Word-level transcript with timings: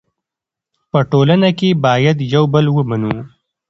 په 0.91 0.99
ټولنه 1.11 1.49
کې 1.59 1.69
باید 1.85 2.17
یو 2.33 2.43
بل 2.53 2.65
ومنو. 2.71 3.13